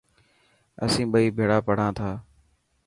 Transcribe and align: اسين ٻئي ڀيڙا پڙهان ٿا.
اسين 0.85 1.07
ٻئي 1.11 1.27
ڀيڙا 1.37 1.57
پڙهان 1.67 1.91
ٿا. 1.97 2.09